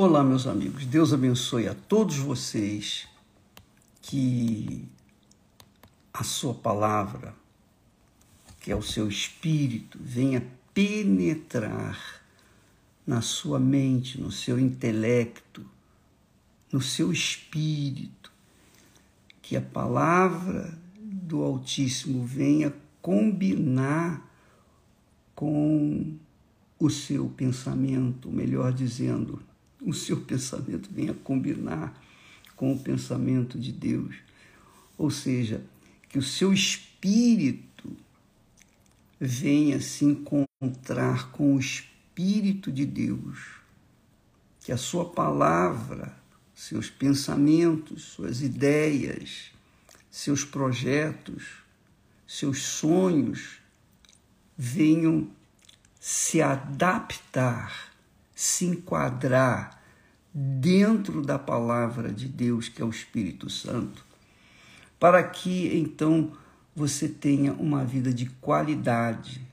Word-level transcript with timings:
Olá, 0.00 0.22
meus 0.22 0.46
amigos. 0.46 0.86
Deus 0.86 1.12
abençoe 1.12 1.66
a 1.66 1.74
todos 1.74 2.18
vocês 2.18 3.08
que 4.00 4.84
a 6.14 6.22
sua 6.22 6.54
palavra, 6.54 7.34
que 8.60 8.70
é 8.70 8.76
o 8.76 8.80
seu 8.80 9.08
espírito, 9.08 9.98
venha 10.00 10.46
penetrar 10.72 12.22
na 13.04 13.20
sua 13.20 13.58
mente, 13.58 14.20
no 14.20 14.30
seu 14.30 14.56
intelecto, 14.56 15.66
no 16.70 16.80
seu 16.80 17.10
espírito, 17.10 18.30
que 19.42 19.56
a 19.56 19.60
palavra 19.60 20.78
do 20.96 21.42
Altíssimo 21.42 22.24
venha 22.24 22.72
combinar 23.02 24.24
com 25.34 26.16
o 26.78 26.88
seu 26.88 27.28
pensamento, 27.30 28.30
melhor 28.30 28.72
dizendo, 28.72 29.42
o 29.80 29.92
seu 29.92 30.20
pensamento 30.20 30.88
venha 30.92 31.14
combinar 31.14 31.94
com 32.56 32.72
o 32.72 32.78
pensamento 32.78 33.58
de 33.58 33.72
Deus. 33.72 34.16
Ou 34.96 35.10
seja, 35.10 35.64
que 36.08 36.18
o 36.18 36.22
seu 36.22 36.52
espírito 36.52 37.96
venha 39.20 39.80
se 39.80 40.04
encontrar 40.04 41.30
com 41.30 41.54
o 41.54 41.60
espírito 41.60 42.72
de 42.72 42.84
Deus. 42.84 43.38
Que 44.60 44.72
a 44.72 44.76
sua 44.76 45.08
palavra, 45.08 46.16
seus 46.54 46.90
pensamentos, 46.90 48.02
suas 48.02 48.42
ideias, 48.42 49.52
seus 50.10 50.44
projetos, 50.44 51.44
seus 52.26 52.62
sonhos 52.62 53.60
venham 54.56 55.30
se 56.00 56.42
adaptar 56.42 57.87
se 58.38 58.66
enquadrar 58.66 59.82
dentro 60.32 61.22
da 61.22 61.36
palavra 61.36 62.12
de 62.12 62.28
Deus, 62.28 62.68
que 62.68 62.80
é 62.80 62.84
o 62.84 62.88
Espírito 62.88 63.50
Santo, 63.50 64.04
para 64.96 65.20
que 65.24 65.76
então 65.76 66.30
você 66.72 67.08
tenha 67.08 67.52
uma 67.54 67.84
vida 67.84 68.14
de 68.14 68.26
qualidade. 68.40 69.44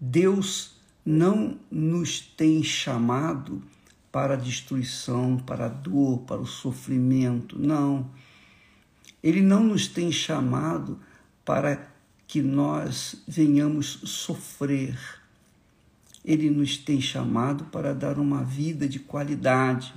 Deus 0.00 0.78
não 1.04 1.58
nos 1.70 2.18
tem 2.18 2.62
chamado 2.62 3.62
para 4.10 4.32
a 4.32 4.38
destruição, 4.38 5.36
para 5.36 5.66
a 5.66 5.68
dor, 5.68 6.20
para 6.20 6.40
o 6.40 6.46
sofrimento, 6.46 7.58
não. 7.58 8.10
Ele 9.22 9.42
não 9.42 9.62
nos 9.62 9.88
tem 9.88 10.10
chamado 10.10 10.98
para 11.44 11.86
que 12.26 12.40
nós 12.40 13.22
venhamos 13.28 14.00
sofrer 14.04 14.98
ele 16.26 16.50
nos 16.50 16.76
tem 16.76 17.00
chamado 17.00 17.66
para 17.66 17.94
dar 17.94 18.18
uma 18.18 18.42
vida 18.42 18.88
de 18.88 18.98
qualidade. 18.98 19.94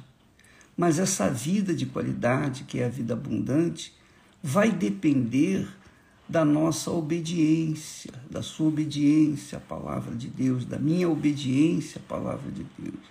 Mas 0.78 1.00
essa 1.00 1.28
vida 1.28 1.74
de 1.74 1.88
qualidade, 1.88 2.66
que 2.66 2.80
é 2.80 2.86
a 2.86 2.90
vida 2.90 3.14
abundante, 3.14 3.92
vai 4.42 4.72
depender 4.72 5.68
da 6.30 6.46
nossa 6.46 6.92
obediência, 6.92 8.14
da 8.30 8.44
sua 8.44 8.68
obediência 8.68 9.58
à 9.58 9.62
palavra 9.62 10.16
de 10.16 10.28
Deus, 10.28 10.64
da 10.64 10.78
minha 10.78 11.10
obediência 11.10 12.00
à 12.00 12.08
palavra 12.08 12.52
de 12.52 12.64
Deus. 12.78 13.04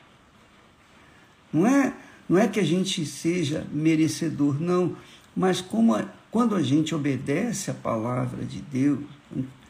Não 1.53 1.67
é, 1.67 1.93
não 2.29 2.39
é 2.39 2.47
que 2.47 2.61
a 2.61 2.65
gente 2.65 3.05
seja 3.05 3.67
merecedor, 3.73 4.61
não, 4.61 4.97
mas 5.35 5.61
como 5.61 5.95
a, 5.97 6.05
quando 6.31 6.55
a 6.55 6.63
gente 6.63 6.95
obedece 6.95 7.73
à 7.73 7.75
palavra 7.75 8.45
de 8.45 8.61
Deus, 8.61 9.05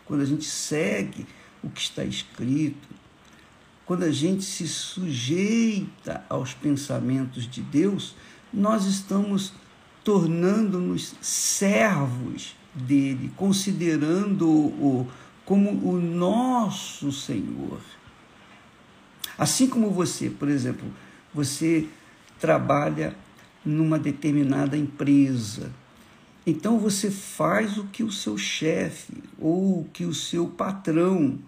quando 0.05 0.21
a 0.21 0.27
gente 0.27 0.45
segue 0.45 1.27
o 1.63 1.71
que 1.71 1.81
está 1.81 2.05
escrito, 2.05 2.89
quando 3.89 4.03
a 4.03 4.13
gente 4.13 4.45
se 4.45 4.69
sujeita 4.69 6.23
aos 6.29 6.53
pensamentos 6.53 7.49
de 7.49 7.63
Deus, 7.63 8.15
nós 8.53 8.85
estamos 8.85 9.55
tornando-nos 10.05 11.15
servos 11.23 12.55
dele, 12.75 13.33
considerando-o 13.35 15.09
como 15.43 15.71
o 15.71 15.99
nosso 15.99 17.11
Senhor. 17.11 17.81
Assim 19.39 19.67
como 19.67 19.91
você, 19.91 20.29
por 20.29 20.51
exemplo, 20.51 20.87
você 21.33 21.89
trabalha 22.39 23.17
numa 23.65 23.99
determinada 23.99 24.77
empresa. 24.77 25.73
Então 26.47 26.79
você 26.79 27.11
faz 27.11 27.79
o 27.79 27.85
que 27.85 28.03
o 28.03 28.13
seu 28.13 28.37
chefe 28.37 29.15
ou 29.39 29.81
o 29.81 29.89
que 29.95 30.05
o 30.05 30.13
seu 30.13 30.47
patrão 30.47 31.39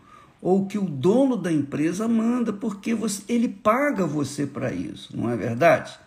ou 0.40 0.66
que 0.66 0.78
o 0.78 0.84
dono 0.84 1.36
da 1.36 1.52
empresa 1.52 2.08
manda, 2.08 2.52
porque 2.52 2.94
você, 2.94 3.22
ele 3.28 3.48
paga 3.48 4.06
você 4.06 4.46
para 4.46 4.72
isso, 4.72 5.14
não 5.16 5.30
é 5.30 5.36
verdade? 5.36 5.98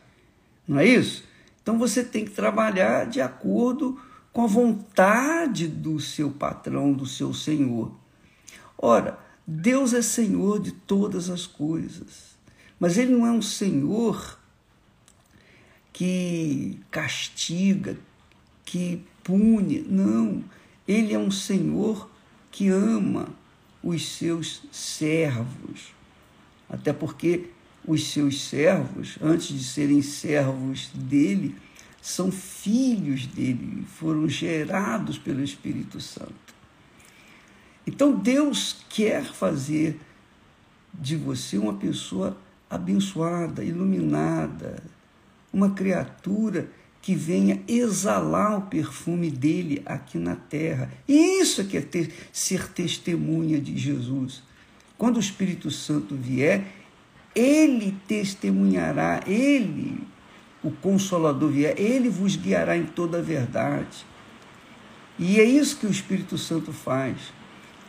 Não 0.68 0.80
é 0.80 0.86
isso? 0.86 1.24
Então 1.62 1.78
você 1.78 2.04
tem 2.04 2.26
que 2.26 2.32
trabalhar 2.32 3.06
de 3.06 3.22
acordo 3.22 4.00
com 4.32 4.44
a 4.44 4.48
vontade 4.48 5.68
do 5.68 6.00
seu 6.00 6.32
patrão, 6.32 6.92
do 6.92 7.06
seu 7.06 7.34
senhor. 7.34 7.92
Ora, 8.78 9.20
Deus 9.46 9.94
é 9.94 10.02
senhor 10.02 10.60
de 10.60 10.72
todas 10.72 11.30
as 11.30 11.46
coisas, 11.46 12.36
mas 12.80 12.98
ele 12.98 13.14
não 13.14 13.28
é 13.28 13.32
um 13.32 13.42
senhor 13.42 14.40
que 15.92 16.80
castiga, 16.90 17.96
que 18.66 19.06
pune, 19.24 19.86
não. 19.88 20.44
Ele 20.88 21.14
é 21.14 21.20
um 21.20 21.32
senhor 21.32 22.10
que 22.52 22.68
ama, 22.70 23.28
os 23.84 24.16
seus 24.16 24.64
servos. 24.72 25.94
Até 26.70 26.94
porque 26.94 27.50
os 27.86 28.12
seus 28.12 28.44
servos, 28.44 29.18
antes 29.22 29.48
de 29.48 29.64
serem 29.64 30.02
servos 30.02 30.90
dele, 30.94 31.56
são 32.02 32.32
filhos 32.32 33.28
dele, 33.28 33.86
foram 33.88 34.28
gerados 34.28 35.18
pelo 35.18 35.44
Espírito 35.44 36.00
Santo. 36.00 36.34
Então 37.86 38.16
Deus 38.16 38.78
quer 38.90 39.26
fazer 39.26 40.00
de 40.94 41.16
você 41.16 41.58
uma 41.58 41.74
pessoa 41.74 42.38
abençoada, 42.70 43.64
iluminada, 43.64 44.82
uma 45.52 45.72
criatura 45.72 46.70
que 47.04 47.14
venha 47.14 47.62
exalar 47.68 48.58
o 48.58 48.62
perfume 48.62 49.30
dele 49.30 49.82
aqui 49.86 50.18
na 50.18 50.38
terra. 50.38 50.90
E 51.06 51.42
isso 51.42 51.60
é 51.60 51.66
que 51.66 51.76
é 51.76 51.82
ter, 51.82 52.14
ser 52.32 52.70
testemunha 52.70 53.60
de 53.60 53.78
Jesus. 53.78 54.42
Quando 54.98 55.18
o 55.18 55.20
Espírito 55.20 55.70
Santo 55.70 56.16
vier, 56.16 56.66
ele 57.36 57.94
testemunhará, 58.08 59.20
ele, 59.28 60.02
o 60.64 60.72
Consolador 60.72 61.50
vier, 61.50 61.78
ele 61.78 62.08
vos 62.08 62.38
guiará 62.38 62.78
em 62.78 62.86
toda 62.86 63.18
a 63.18 63.22
verdade. 63.22 64.06
E 65.20 65.42
é 65.42 65.44
isso 65.44 65.78
que 65.80 65.86
o 65.86 65.92
Espírito 65.92 66.38
Santo 66.38 66.72
faz. 66.72 67.18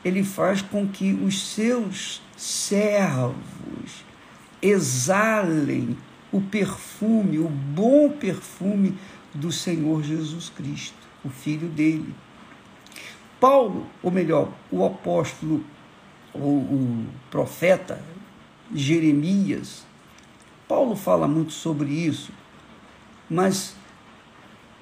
Ele 0.04 0.25
faz 0.25 0.60
com 0.60 0.88
que 0.88 1.12
os 1.12 1.54
seus 1.54 2.20
servos 2.36 4.04
exalem 4.60 5.96
o 6.34 6.41
perfume, 6.41 7.39
o 7.39 7.49
bom 7.49 8.11
perfume 8.11 8.99
do 9.33 9.53
Senhor 9.53 10.03
Jesus 10.03 10.49
Cristo, 10.49 10.99
o 11.25 11.28
Filho 11.28 11.69
dele. 11.69 12.12
Paulo, 13.39 13.87
ou 14.03 14.11
melhor, 14.11 14.49
o 14.69 14.84
apóstolo, 14.84 15.65
o, 16.34 16.39
o 16.39 17.06
profeta 17.31 18.03
Jeremias, 18.75 19.87
Paulo 20.67 20.97
fala 20.97 21.28
muito 21.28 21.53
sobre 21.53 21.91
isso, 21.91 22.33
mas 23.31 23.77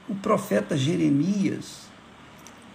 o 0.08 0.14
profeta 0.14 0.74
Jeremias 0.74 1.86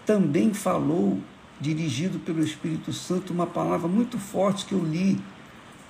também 0.06 0.54
falou, 0.54 1.20
dirigido 1.60 2.20
pelo 2.20 2.44
Espírito 2.44 2.94
Santo, 2.94 3.34
uma 3.34 3.48
palavra 3.48 3.88
muito 3.88 4.20
forte 4.20 4.68
que 4.68 4.74
eu 4.74 4.84
li 4.84 5.20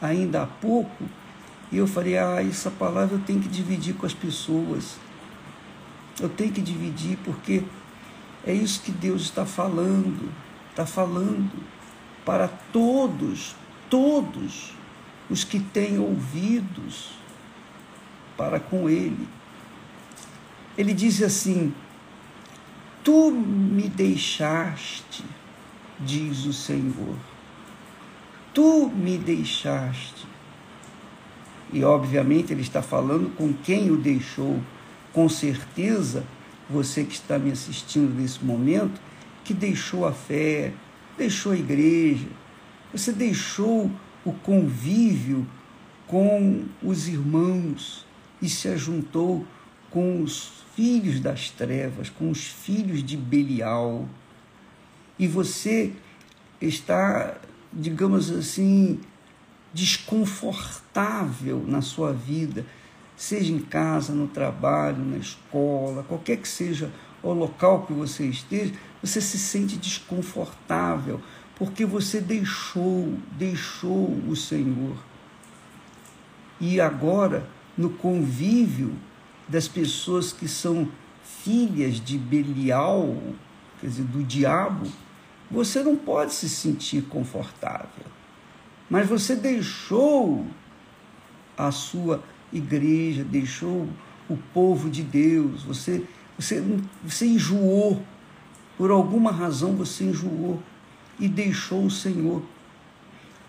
ainda 0.02 0.44
há 0.44 0.47
pouco, 0.47 1.03
e 1.72 1.78
eu 1.78 1.88
falei: 1.88 2.17
ah, 2.17 2.41
essa 2.41 2.72
palavra 2.72 3.16
eu 3.16 3.22
tenho 3.22 3.41
que 3.41 3.49
dividir 3.49 3.96
com 3.96 4.05
as 4.05 4.14
pessoas. 4.14 4.97
Eu 6.19 6.29
tenho 6.29 6.52
que 6.52 6.61
dividir 6.61 7.17
porque 7.23 7.64
é 8.46 8.53
isso 8.53 8.81
que 8.81 8.91
Deus 8.91 9.23
está 9.23 9.46
falando. 9.46 10.31
Está 10.69 10.85
falando 10.85 11.52
para 12.23 12.47
todos, 12.72 13.55
todos 13.90 14.73
os 15.29 15.43
que 15.43 15.59
têm 15.59 15.97
ouvidos 15.97 17.11
para 18.37 18.59
com 18.59 18.90
Ele. 18.90 19.28
Ele 20.78 20.93
diz 20.93 21.22
assim: 21.22 21.73
Tu 23.03 23.31
me 23.31 23.90
deixaste, 23.90 25.25
diz 25.99 26.46
o 26.46 26.53
Senhor. 26.53 27.16
Tu 28.53 28.90
me 28.90 29.17
deixaste 29.17 30.27
e 31.72 31.84
obviamente 31.84 32.52
ele 32.52 32.61
está 32.61 32.81
falando 32.81 33.35
com 33.35 33.53
quem 33.53 33.91
o 33.91 33.97
deixou. 33.97 34.59
Com 35.14 35.28
certeza, 35.28 36.23
você 36.69 37.03
que 37.03 37.14
está 37.14 37.37
me 37.37 37.52
assistindo 37.52 38.14
nesse 38.14 38.43
momento, 38.43 38.99
que 39.43 39.53
deixou 39.53 40.05
a 40.05 40.11
fé, 40.11 40.73
deixou 41.17 41.52
a 41.52 41.58
igreja, 41.58 42.28
você 42.91 43.11
deixou 43.11 43.91
o 44.25 44.31
convívio 44.31 45.47
com 46.05 46.66
os 46.81 47.08
irmãos 47.08 48.05
e 48.41 48.49
se 48.49 48.67
ajuntou 48.67 49.46
com 49.90 50.22
os 50.22 50.63
filhos 50.75 51.20
das 51.20 51.49
trevas, 51.49 52.09
com 52.09 52.29
os 52.29 52.47
filhos 52.47 53.03
de 53.03 53.17
Belial. 53.17 54.08
E 55.17 55.28
você 55.28 55.93
está, 56.61 57.37
digamos 57.73 58.29
assim, 58.31 58.99
desconfortável 59.73 61.64
na 61.67 61.81
sua 61.81 62.14
vida, 62.14 62.66
seja 63.16 63.52
em 63.52 63.59
casa, 63.59 64.14
no 64.14 64.28
trabalho, 64.28 65.03
na 65.03 65.17
escola, 65.17 66.03
qualquer 66.03 66.37
que 66.37 66.47
seja 66.47 66.91
o 67.22 67.34
local 67.34 67.85
que 67.85 67.93
você 67.93 68.25
esteja, 68.25 68.73
você 69.02 69.19
se 69.19 69.37
sente 69.37 69.78
desconfortável, 69.78 71.22
porque 71.55 71.85
você 71.85 72.22
deixou, 72.22 73.17
deixou 73.37 74.09
o 74.28 74.35
Senhor. 74.35 74.96
E 76.59 76.79
agora, 76.79 77.47
no 77.78 77.90
convívio 77.90 78.96
das 79.47 79.67
pessoas 79.67 80.31
que 80.31 80.47
são 80.47 80.90
filhas 81.43 81.99
de 81.99 82.17
Belial, 82.17 83.16
quer 83.79 83.87
dizer, 83.87 84.03
do 84.03 84.23
diabo, 84.23 84.87
você 85.49 85.81
não 85.81 85.96
pode 85.96 86.34
se 86.34 86.49
sentir 86.49 87.03
confortável. 87.03 88.16
Mas 88.89 89.07
você 89.07 89.35
deixou 89.35 90.45
a 91.57 91.72
sua 91.72 92.23
igreja, 92.53 93.23
deixou 93.23 93.89
o 94.29 94.37
povo 94.53 94.89
de 94.89 95.03
Deus, 95.03 95.63
você, 95.63 96.05
você, 96.37 96.63
você 97.03 97.25
enjoou, 97.25 98.01
por 98.78 98.91
alguma 98.91 99.31
razão 99.31 99.75
você 99.75 100.05
enjoou 100.05 100.61
e 101.19 101.28
deixou 101.28 101.85
o 101.85 101.91
Senhor. 101.91 102.43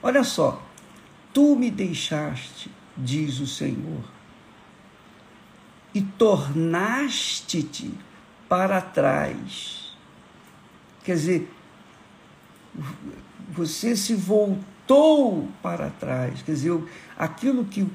Olha 0.03 0.25
só, 0.25 0.63
tu 1.33 1.55
me 1.55 1.71
deixaste, 1.71 2.71
diz 2.97 3.41
o 3.41 3.47
Senhor, 3.47 4.03
e 5.95 6.03
tornaste-te 6.03 7.93
para 8.49 8.81
trás. 8.81 9.97
Quer 11.05 11.15
dizer, 11.15 11.53
você 13.51 13.97
se 13.97 14.15
voltou 14.15 14.78
para 15.63 15.91
trás. 15.91 16.43
Quer 16.43 16.53
dizer, 16.53 16.83
aquilo 17.17 17.65
que, 17.65 17.87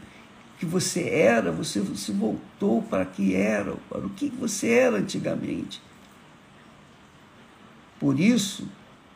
que 0.59 0.65
você 0.65 1.09
era, 1.09 1.51
você 1.51 1.83
se 1.95 2.11
voltou 2.11 2.81
para 2.83 3.05
que 3.05 3.35
era, 3.35 3.75
para 3.89 4.05
o 4.05 4.09
que 4.09 4.29
você 4.29 4.69
era 4.69 4.97
antigamente. 4.97 5.81
Por 7.99 8.19
isso, 8.19 8.67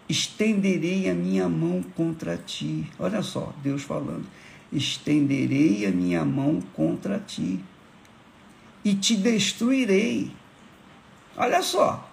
estenderei 0.10 1.10
a 1.10 1.14
minha 1.14 1.48
mão 1.48 1.84
contra 1.96 2.38
ti. 2.38 2.90
Olha 2.98 3.22
só, 3.22 3.54
Deus 3.62 3.84
falando. 3.84 4.26
Estenderei 4.72 5.86
a 5.86 5.92
minha 5.92 6.26
mão 6.26 6.62
contra 6.74 7.20
ti 7.20 7.60
e 8.84 8.96
te 8.96 9.16
destruirei. 9.16 10.32
Olha 11.36 11.62
só, 11.62 12.10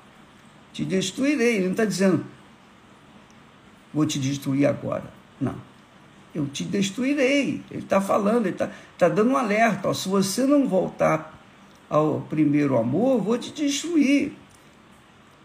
te 0.72 0.84
destruirei. 0.84 1.56
Ele 1.56 1.64
não 1.64 1.70
está 1.72 1.84
dizendo, 1.84 2.24
vou 3.92 4.04
te 4.04 4.18
destruir 4.18 4.66
agora. 4.66 5.23
Não. 5.40 5.54
Eu 6.34 6.46
te 6.46 6.64
destruirei. 6.64 7.62
Ele 7.70 7.82
está 7.82 8.00
falando, 8.00 8.46
ele 8.46 8.54
está 8.54 8.70
tá 8.98 9.08
dando 9.08 9.30
um 9.30 9.36
alerta. 9.36 9.88
Ó, 9.88 9.94
se 9.94 10.08
você 10.08 10.46
não 10.46 10.68
voltar 10.68 11.32
ao 11.88 12.22
primeiro 12.22 12.76
amor, 12.76 13.20
vou 13.20 13.38
te 13.38 13.52
destruir. 13.52 14.32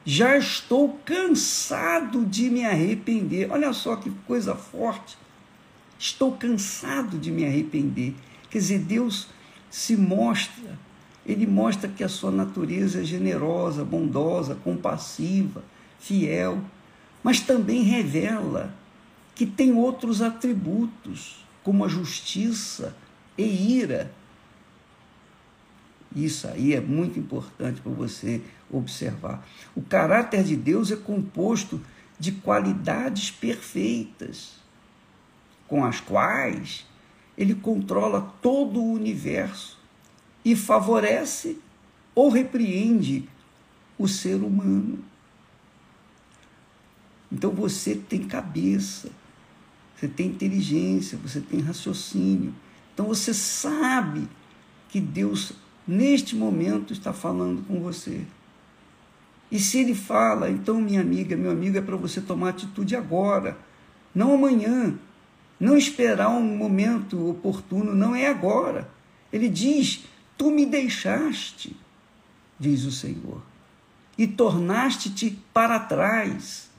Já 0.04 0.38
estou 0.38 1.00
cansado 1.06 2.26
de 2.26 2.50
me 2.50 2.66
arrepender. 2.66 3.52
Olha 3.52 3.72
só 3.74 3.96
que 3.96 4.10
coisa 4.26 4.56
forte. 4.56 5.18
Estou 5.98 6.32
cansado 6.32 7.18
de 7.18 7.32
me 7.32 7.46
arrepender. 7.46 8.16
Quer 8.50 8.58
dizer, 8.58 8.80
Deus 8.80 9.28
se 9.70 9.96
mostra, 9.96 10.80
ele 11.24 11.46
mostra 11.46 11.88
que 11.88 12.04
a 12.04 12.10
sua 12.10 12.32
natureza 12.32 13.02
é 13.02 13.04
generosa, 13.04 13.86
bondosa, 13.86 14.56
compassiva, 14.56 15.64
fiel 16.00 16.60
mas 17.24 17.40
também 17.40 17.84
revela 17.84 18.74
que 19.40 19.46
tem 19.46 19.72
outros 19.72 20.22
atributos, 20.22 21.46
como 21.64 21.86
a 21.86 21.88
justiça 21.88 22.94
e 23.38 23.78
ira. 23.78 24.12
Isso 26.14 26.46
aí 26.46 26.74
é 26.74 26.82
muito 26.82 27.18
importante 27.18 27.80
para 27.80 27.94
você 27.94 28.42
observar. 28.70 29.48
O 29.74 29.82
caráter 29.82 30.44
de 30.44 30.58
Deus 30.58 30.92
é 30.92 30.98
composto 30.98 31.82
de 32.20 32.34
qualidades 32.34 33.32
perfeitas, 33.32 34.56
com 35.70 35.86
as 35.86 36.02
quais 36.02 36.86
ele 37.38 37.56
controla 37.56 38.34
todo 38.42 38.82
o 38.82 38.92
universo 38.92 39.80
e 40.44 40.54
favorece 40.54 41.58
ou 42.14 42.28
repreende 42.28 43.24
o 43.98 44.06
ser 44.06 44.44
humano. 44.44 45.00
Então 47.32 47.52
você 47.52 47.96
tem 47.96 48.28
cabeça, 48.28 49.10
você 50.00 50.08
tem 50.08 50.28
inteligência, 50.28 51.18
você 51.18 51.42
tem 51.42 51.60
raciocínio. 51.60 52.54
Então 52.94 53.06
você 53.06 53.34
sabe 53.34 54.28
que 54.88 55.00
Deus, 55.00 55.52
neste 55.88 56.36
momento, 56.36 56.94
está 56.94 57.12
falando 57.12 57.66
com 57.66 57.82
você. 57.82 58.22
E 59.52 59.60
se 59.60 59.80
ele 59.80 59.96
fala, 59.96 60.50
então, 60.50 60.80
minha 60.80 61.02
amiga, 61.02 61.36
meu 61.36 61.52
amigo, 61.52 61.78
é 61.78 61.82
para 61.82 61.96
você 61.96 62.22
tomar 62.22 62.50
atitude 62.50 62.96
agora, 62.96 63.58
não 64.14 64.34
amanhã. 64.34 64.98
Não 65.60 65.76
esperar 65.76 66.30
um 66.30 66.56
momento 66.56 67.30
oportuno, 67.30 67.94
não 67.94 68.16
é 68.16 68.28
agora. 68.28 68.90
Ele 69.34 69.50
diz: 69.50 70.06
Tu 70.38 70.50
me 70.50 70.66
deixaste, 70.66 71.76
diz 72.58 72.86
o 72.86 72.92
Senhor, 72.94 73.42
e 74.18 74.26
tornaste-te 74.26 75.38
para 75.54 75.78
trás 75.78 76.70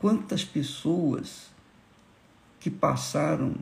Quantas 0.00 0.42
pessoas 0.42 1.50
que 2.60 2.70
passaram, 2.70 3.54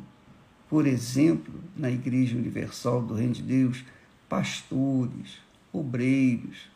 por 0.69 0.87
exemplo, 0.87 1.55
na 1.77 1.91
Igreja 1.91 2.37
Universal 2.37 3.03
do 3.03 3.15
Reino 3.15 3.33
de 3.33 3.43
Deus, 3.43 3.85
pastores, 4.29 5.39
obreiros, 5.73 6.69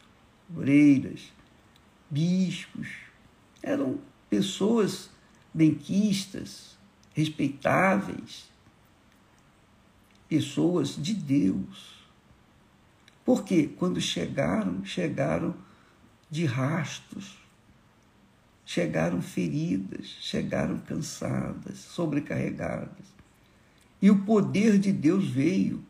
obreiras, 0.48 1.32
bispos, 2.08 2.88
eram 3.62 3.98
pessoas 4.30 5.10
benquistas, 5.52 6.78
respeitáveis, 7.12 8.50
pessoas 10.28 10.96
de 10.96 11.12
Deus. 11.12 12.02
Porque 13.24 13.66
quando 13.66 14.00
chegaram, 14.00 14.84
chegaram 14.84 15.54
de 16.30 16.46
rastos, 16.46 17.41
chegaram 18.64 19.20
feridas, 19.20 20.06
chegaram 20.20 20.78
cansadas, 20.78 21.78
sobrecarregadas. 21.78 23.12
E 24.00 24.10
o 24.10 24.20
poder 24.20 24.78
de 24.78 24.92
Deus 24.92 25.28
veio, 25.28 25.84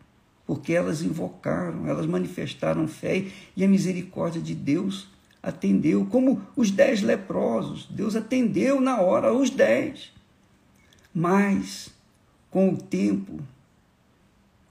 porque 0.46 0.72
elas 0.72 1.02
invocaram, 1.02 1.86
elas 1.86 2.06
manifestaram 2.06 2.86
fé 2.88 3.26
e 3.56 3.64
a 3.64 3.68
misericórdia 3.68 4.40
de 4.40 4.54
Deus 4.54 5.08
atendeu, 5.42 6.06
como 6.06 6.42
os 6.54 6.70
dez 6.70 7.02
leprosos. 7.02 7.86
Deus 7.90 8.14
atendeu 8.14 8.80
na 8.80 9.00
hora 9.00 9.32
os 9.32 9.50
dez. 9.50 10.12
Mas, 11.14 11.90
com 12.50 12.70
o 12.70 12.76
tempo, 12.76 13.40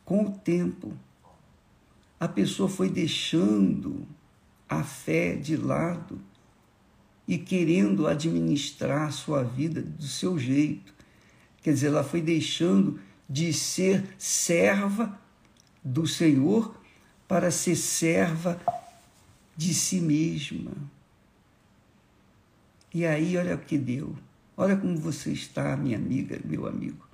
com 0.05 0.25
o 0.25 0.31
tempo, 0.31 0.93
a 2.19 2.27
pessoa 2.27 2.69
foi 2.69 2.89
deixando 2.89 4.05
a 4.69 4.83
fé 4.83 5.35
de 5.35 5.57
lado 5.57 6.19
e 7.31 7.37
querendo 7.37 8.07
administrar 8.07 9.09
sua 9.13 9.41
vida 9.41 9.81
do 9.81 10.03
seu 10.03 10.37
jeito. 10.37 10.93
Quer 11.63 11.73
dizer, 11.73 11.87
ela 11.87 12.03
foi 12.03 12.19
deixando 12.19 12.99
de 13.29 13.53
ser 13.53 14.03
serva 14.17 15.17
do 15.81 16.05
Senhor 16.05 16.75
para 17.29 17.49
ser 17.49 17.77
serva 17.77 18.59
de 19.55 19.73
si 19.73 20.01
mesma. 20.01 20.73
E 22.93 23.05
aí, 23.05 23.37
olha 23.37 23.55
o 23.55 23.59
que 23.59 23.77
deu. 23.77 24.13
Olha 24.57 24.75
como 24.75 24.97
você 24.97 25.31
está, 25.31 25.77
minha 25.77 25.95
amiga, 25.95 26.37
meu 26.43 26.67
amigo. 26.67 27.07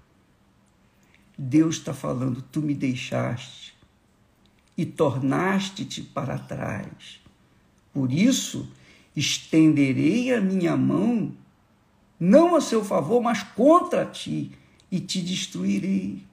Deus 1.38 1.76
está 1.76 1.94
falando: 1.94 2.42
tu 2.42 2.60
me 2.60 2.74
deixaste 2.74 3.78
e 4.76 4.84
tornaste-te 4.84 6.02
para 6.02 6.40
trás. 6.40 7.22
Por 7.94 8.12
isso, 8.12 8.68
estenderei 9.18 10.34
a 10.34 10.40
minha 10.40 10.78
mão, 10.78 11.34
não 12.20 12.56
a 12.56 12.62
seu 12.62 12.84
favor, 12.84 13.22
mas 13.22 13.44
contra 13.44 14.06
ti, 14.06 14.52
e 14.90 15.00
te 15.00 15.22
destruirei. 15.22 16.24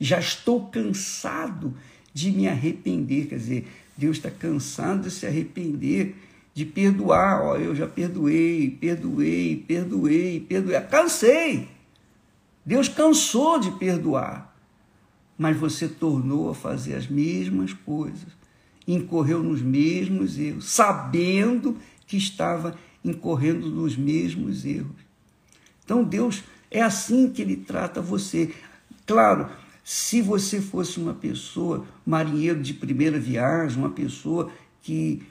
Já 0.00 0.18
estou 0.18 0.66
cansado 0.66 1.76
de 2.12 2.30
me 2.30 2.48
arrepender, 2.48 3.26
quer 3.26 3.36
dizer, 3.36 3.68
Deus 3.96 4.16
está 4.16 4.30
cansado 4.30 5.02
de 5.02 5.10
se 5.10 5.26
arrepender, 5.26 6.16
de 6.54 6.64
perdoar. 6.64 7.42
Ó, 7.42 7.56
eu 7.56 7.74
já 7.74 7.86
perdoei, 7.86 8.70
perdoei, 8.70 9.56
perdoei, 9.56 10.40
perdoei. 10.40 10.80
Cansei 10.82 11.68
Deus 12.68 12.86
cansou 12.86 13.58
de 13.58 13.70
perdoar, 13.70 14.54
mas 15.38 15.56
você 15.56 15.88
tornou 15.88 16.50
a 16.50 16.54
fazer 16.54 16.96
as 16.96 17.06
mesmas 17.06 17.72
coisas, 17.72 18.26
incorreu 18.88 19.42
nos 19.42 19.60
mesmos 19.60 20.38
erros, 20.38 20.70
sabendo 20.70 21.76
que 22.06 22.16
estava 22.16 22.76
incorrendo 23.04 23.70
nos 23.70 23.96
mesmos 23.96 24.64
erros. 24.64 24.96
Então 25.84 26.02
Deus 26.02 26.42
é 26.70 26.80
assim 26.80 27.28
que 27.28 27.42
ele 27.42 27.56
trata 27.56 28.00
você. 28.00 28.52
Claro, 29.06 29.50
se 29.84 30.20
você 30.22 30.60
fosse 30.60 30.98
uma 30.98 31.14
pessoa, 31.14 31.86
marinheiro 32.04 32.62
de 32.62 32.74
primeira 32.74 33.18
viagem, 33.18 33.78
uma 33.78 33.90
pessoa 33.90 34.50
que 34.82 35.22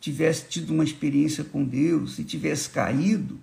tivesse 0.00 0.48
tido 0.48 0.72
uma 0.72 0.84
experiência 0.84 1.44
com 1.44 1.64
Deus 1.64 2.18
e 2.18 2.24
tivesse 2.24 2.70
caído, 2.70 3.38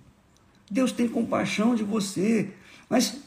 Deus 0.70 0.92
tem 0.92 1.08
compaixão 1.08 1.74
de 1.74 1.84
você. 1.84 2.50
Mas 2.88 3.20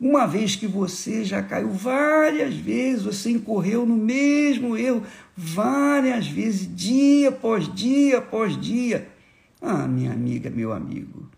uma 0.00 0.26
vez 0.26 0.54
que 0.54 0.66
você 0.66 1.24
já 1.24 1.42
caiu 1.42 1.70
várias 1.70 2.54
vezes, 2.54 3.02
você 3.02 3.30
incorreu 3.30 3.84
no 3.84 3.96
mesmo 3.96 4.76
erro 4.76 5.02
várias 5.36 6.28
vezes, 6.28 6.68
dia 6.74 7.30
após 7.30 7.72
dia 7.74 8.18
após 8.18 8.60
dia. 8.60 9.08
Ah, 9.60 9.88
minha 9.88 10.12
amiga, 10.12 10.48
meu 10.50 10.72
amigo, 10.72 11.28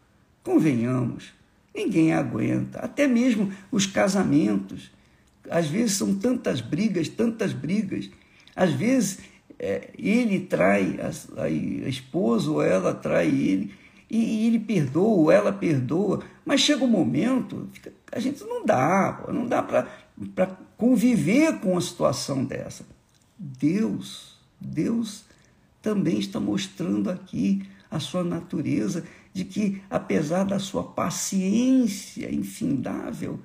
convenhamos, 0.44 1.32
ninguém 1.74 2.12
aguenta, 2.12 2.80
até 2.80 3.06
mesmo 3.06 3.50
os 3.72 3.86
casamentos. 3.86 4.90
Às 5.48 5.66
vezes 5.66 5.92
são 5.92 6.14
tantas 6.14 6.60
brigas, 6.60 7.08
tantas 7.08 7.54
brigas. 7.54 8.10
Às 8.54 8.72
vezes 8.72 9.20
é, 9.58 9.90
ele 9.98 10.40
trai 10.40 10.98
a, 11.00 11.42
a, 11.42 11.48
esposa 11.48 12.50
ou 12.50 12.62
ela 12.62 12.94
trai 12.94 13.28
ele 13.28 13.72
e, 14.10 14.18
e, 14.18 14.46
ele 14.46 14.58
perdoa 14.58 15.32
ela 15.32 15.52
perdoa. 15.52 16.22
Mas 16.44 16.60
chega 16.60 16.84
um 16.84 16.88
momento, 16.88 17.68
fica, 17.72 17.92
a 18.10 18.18
gente 18.18 18.42
não 18.44 18.64
dá, 18.64 19.24
não 19.28 19.46
dá 19.46 19.62
para 19.62 19.88
conviver 20.76 21.58
com 21.60 21.72
uma 21.72 21.80
situação 21.80 22.44
dessa. 22.44 22.84
Deus, 23.38 24.38
Deus 24.60 25.24
também 25.80 26.18
está 26.18 26.40
mostrando 26.40 27.10
aqui 27.10 27.62
a 27.90 27.98
sua 27.98 28.24
natureza 28.24 29.04
de 29.32 29.44
que, 29.44 29.80
apesar 29.88 30.44
da 30.44 30.58
sua 30.58 30.82
paciência 30.82 32.32
infindável, 32.34 33.40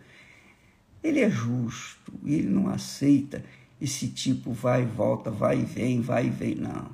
ele 1.03 1.19
é 1.19 1.29
justo 1.29 2.05
ele 2.25 2.49
não 2.49 2.67
aceita 2.67 3.43
esse 3.79 4.07
tipo 4.07 4.51
vai 4.51 4.83
e 4.83 4.85
volta, 4.85 5.29
vai 5.29 5.59
e 5.59 5.65
vem, 5.65 6.01
vai 6.01 6.27
e 6.27 6.29
vem, 6.29 6.55
não. 6.55 6.89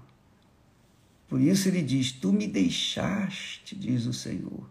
Por 1.32 1.40
isso 1.40 1.70
ele 1.70 1.82
diz: 1.82 2.12
Tu 2.12 2.34
me 2.34 2.46
deixaste, 2.46 3.74
diz 3.74 4.06
o 4.06 4.12
Senhor, 4.12 4.70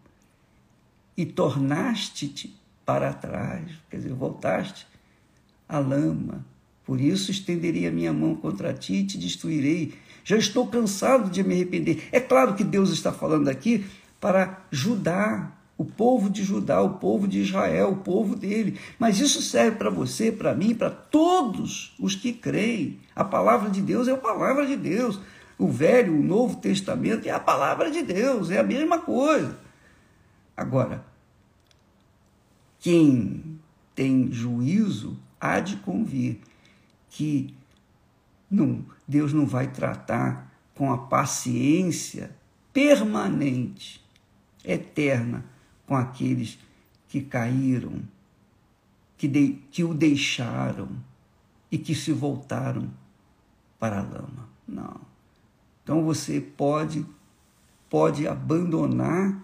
e 1.17 1.25
tornaste-te 1.25 2.55
para 2.85 3.15
trás, 3.15 3.71
quer 3.89 3.97
dizer, 3.97 4.13
voltaste 4.13 4.87
à 5.67 5.79
lama. 5.79 6.45
Por 6.85 7.01
isso 7.01 7.31
estenderei 7.31 7.87
a 7.87 7.91
minha 7.91 8.13
mão 8.13 8.35
contra 8.35 8.75
ti 8.75 8.97
e 8.97 9.07
te 9.07 9.17
destruirei. 9.17 9.95
Já 10.23 10.37
estou 10.37 10.67
cansado 10.67 11.31
de 11.31 11.43
me 11.43 11.55
arrepender. 11.55 12.07
É 12.13 12.21
claro 12.21 12.55
que 12.55 12.63
Deus 12.63 12.91
está 12.91 13.11
falando 13.11 13.49
aqui 13.49 13.87
para 14.21 14.63
Judá, 14.71 15.51
o 15.79 15.85
povo 15.87 16.29
de 16.29 16.43
Judá, 16.43 16.83
o 16.83 16.99
povo 16.99 17.27
de 17.27 17.41
Israel, 17.41 17.93
o 17.93 17.97
povo 17.97 18.37
dele. 18.37 18.79
Mas 18.99 19.19
isso 19.19 19.41
serve 19.41 19.79
para 19.79 19.89
você, 19.89 20.31
para 20.31 20.55
mim, 20.55 20.75
para 20.75 20.91
todos 20.91 21.95
os 21.99 22.15
que 22.15 22.35
creem. 22.35 22.99
A 23.17 23.25
palavra 23.25 23.71
de 23.71 23.81
Deus 23.81 24.09
é 24.09 24.13
a 24.13 24.19
palavra 24.19 24.67
de 24.67 24.77
Deus. 24.77 25.19
O 25.61 25.69
Velho, 25.69 26.19
o 26.19 26.23
Novo 26.23 26.57
Testamento 26.57 27.29
é 27.29 27.31
a 27.31 27.39
palavra 27.39 27.91
de 27.91 28.03
Deus, 28.03 28.51
é 28.51 28.59
a 28.59 28.63
mesma 28.63 29.01
coisa. 29.01 29.59
Agora, 30.57 31.05
quem 32.79 33.61
tem 33.95 34.33
juízo 34.33 35.21
há 35.39 35.61
de 35.61 35.77
convir 35.77 36.39
que 37.11 37.55
não, 38.51 38.83
Deus 39.07 39.35
não 39.35 39.45
vai 39.45 39.71
tratar 39.71 40.51
com 40.75 40.91
a 40.91 40.97
paciência 40.97 42.35
permanente, 42.73 44.03
eterna, 44.65 45.45
com 45.87 45.95
aqueles 45.95 46.59
que 47.07 47.21
caíram, 47.21 48.01
que, 49.19 49.29
de, 49.29 49.59
que 49.71 49.85
o 49.85 49.93
deixaram 49.93 50.89
e 51.71 51.77
que 51.77 51.95
se 51.95 52.13
voltaram 52.13 52.91
para 53.79 53.99
a 53.99 54.03
lama. 54.03 54.49
Não. 54.67 55.10
Então 55.91 56.05
você 56.05 56.41
pode 56.41 57.05
pode 57.89 58.29
abandonar 58.29 59.43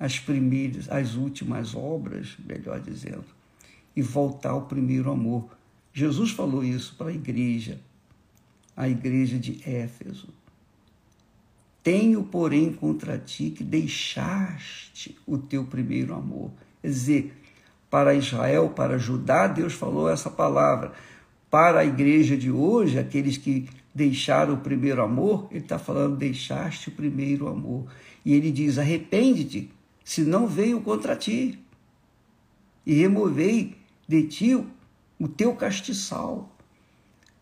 as 0.00 0.18
primeiras, 0.18 0.90
as 0.90 1.16
últimas 1.16 1.74
obras, 1.74 2.34
melhor 2.48 2.80
dizendo, 2.80 3.26
e 3.94 4.00
voltar 4.00 4.52
ao 4.52 4.62
primeiro 4.62 5.10
amor. 5.12 5.54
Jesus 5.92 6.30
falou 6.30 6.64
isso 6.64 6.94
para 6.96 7.08
a 7.08 7.12
igreja, 7.12 7.78
a 8.74 8.88
igreja 8.88 9.38
de 9.38 9.60
Éfeso. 9.68 10.28
Tenho, 11.82 12.24
porém, 12.24 12.72
contra 12.72 13.18
ti 13.18 13.50
que 13.50 13.62
deixaste 13.62 15.18
o 15.26 15.36
teu 15.36 15.62
primeiro 15.66 16.14
amor. 16.14 16.50
Quer 16.80 16.88
dizer, 16.88 17.36
para 17.90 18.14
Israel, 18.14 18.70
para 18.70 18.96
Judá, 18.96 19.46
Deus 19.46 19.74
falou 19.74 20.08
essa 20.08 20.30
palavra. 20.30 20.94
Para 21.50 21.80
a 21.80 21.84
igreja 21.84 22.34
de 22.34 22.50
hoje, 22.50 22.98
aqueles 22.98 23.36
que 23.36 23.68
deixaram 23.94 24.54
o 24.54 24.58
primeiro 24.58 25.02
amor, 25.02 25.48
ele 25.50 25.60
está 25.60 25.78
falando, 25.78 26.16
deixaste 26.16 26.88
o 26.88 26.92
primeiro 26.92 27.48
amor. 27.48 27.86
E 28.24 28.34
ele 28.34 28.50
diz: 28.50 28.78
arrepende-te, 28.78 29.70
se 30.04 30.22
não 30.22 30.46
veio 30.46 30.80
contra 30.80 31.16
ti, 31.16 31.58
e 32.86 32.94
removei 32.94 33.76
de 34.08 34.24
ti 34.24 34.64
o 35.18 35.28
teu 35.28 35.54
castiçal. 35.54 36.50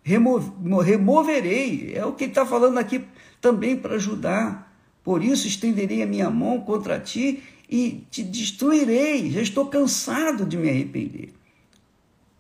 removerei, 0.05 1.93
é 1.95 2.05
o 2.05 2.13
que 2.13 2.25
ele 2.25 2.31
está 2.33 2.45
falando 2.45 2.79
aqui 2.79 3.05
também 3.41 3.77
para 3.77 3.95
ajudar. 3.95 4.71
Por 5.03 5.25
isso 5.25 5.47
estenderei 5.47 6.03
a 6.03 6.07
minha 6.07 6.31
mão 6.31 6.61
contra 6.61 7.01
ti 7.01 7.43
e 7.69 8.05
te 8.11 8.23
destruirei. 8.23 9.31
Já 9.31 9.41
estou 9.41 9.67
cansado 9.67 10.45
de 10.45 10.59
me 10.59 10.69
arrepender. 10.69 11.33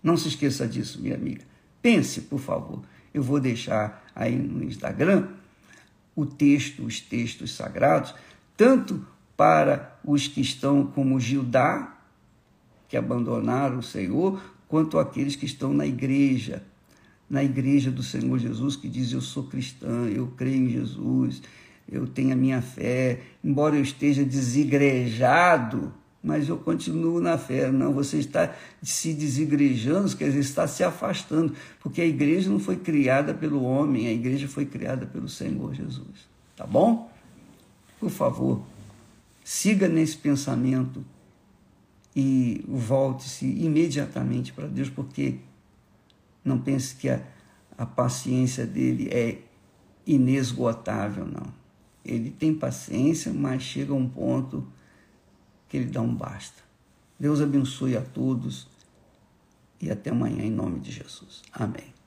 Não 0.02 0.17
se 0.17 0.29
esqueça 0.29 0.67
disso, 0.67 1.00
minha 1.00 1.14
amiga. 1.14 1.45
Pense, 1.81 2.23
por 2.23 2.38
favor. 2.38 2.83
Eu 3.12 3.23
vou 3.23 3.40
deixar 3.40 4.05
aí 4.14 4.37
no 4.37 4.62
Instagram 4.64 5.29
o 6.14 6.26
texto, 6.26 6.85
os 6.85 7.00
textos 7.00 7.55
sagrados, 7.55 8.14
tanto 8.57 9.07
para 9.37 9.99
os 10.05 10.29
que 10.29 10.40
estão 10.40 10.87
como 10.87 11.19
Gildá, 11.19 11.97
que 12.88 12.97
abandonaram 12.97 13.79
o 13.79 13.83
Senhor, 13.83 14.43
quanto 14.69 14.99
aqueles 14.99 15.35
que 15.35 15.47
estão 15.47 15.73
na 15.73 15.87
igreja, 15.87 16.62
na 17.29 17.43
igreja 17.43 17.90
do 17.90 18.02
Senhor 18.02 18.38
Jesus, 18.38 18.76
que 18.76 18.88
diz: 18.88 19.12
Eu 19.12 19.21
sou 19.21 19.45
cristã, 19.45 20.09
eu 20.09 20.26
creio 20.37 20.67
em 20.67 20.69
Jesus, 20.69 21.40
eu 21.90 22.07
tenho 22.07 22.33
a 22.33 22.37
minha 22.37 22.61
fé, 22.61 23.21
embora 23.43 23.76
eu 23.76 23.83
esteja 23.83 24.25
desigrejado, 24.25 25.93
mas 26.22 26.48
eu 26.48 26.58
continuo 26.58 27.20
na 27.20 27.38
fé. 27.38 27.70
Não, 27.70 27.92
você 27.92 28.18
está 28.18 28.54
se 28.82 29.14
desigrejando, 29.14 30.14
quer 30.16 30.26
dizer, 30.26 30.40
está 30.40 30.66
se 30.68 30.84
afastando, 30.84 31.54
porque 31.80 32.00
a 32.00 32.06
igreja 32.06 32.50
não 32.50 32.60
foi 32.60 32.76
criada 32.76 33.32
pelo 33.32 33.62
homem, 33.62 34.06
a 34.06 34.12
igreja 34.12 34.46
foi 34.46 34.66
criada 34.66 35.06
pelo 35.06 35.28
Senhor 35.28 35.74
Jesus. 35.74 36.28
Tá 36.56 36.66
bom? 36.66 37.10
Por 37.98 38.10
favor, 38.10 38.62
siga 39.44 39.88
nesse 39.88 40.16
pensamento 40.16 41.04
e 42.14 42.64
volte-se 42.68 43.46
imediatamente 43.46 44.52
para 44.52 44.66
Deus, 44.66 44.90
porque 44.90 45.36
não 46.44 46.58
pense 46.58 46.96
que 46.96 47.08
a, 47.08 47.22
a 47.78 47.86
paciência 47.86 48.66
dele 48.66 49.08
é 49.10 49.38
inesgotável, 50.06 51.24
não. 51.26 51.60
Ele 52.04 52.30
tem 52.30 52.54
paciência, 52.54 53.32
mas 53.32 53.62
chega 53.62 53.92
a 53.92 53.96
um 53.96 54.08
ponto 54.08 54.66
que 55.70 55.76
ele 55.76 55.86
dá 55.86 56.02
um 56.02 56.14
basta. 56.14 56.62
Deus 57.18 57.40
abençoe 57.40 57.96
a 57.96 58.02
todos 58.02 58.66
e 59.80 59.90
até 59.90 60.10
amanhã 60.10 60.42
em 60.42 60.50
nome 60.50 60.80
de 60.80 60.90
Jesus. 60.90 61.42
Amém. 61.52 62.00